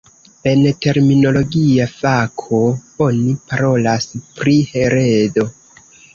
En 0.51 0.61
terminologia 0.85 1.87
fako, 1.97 2.63
oni 3.09 3.35
parolas 3.53 4.09
pri 4.41 4.59
heredo. 4.73 5.49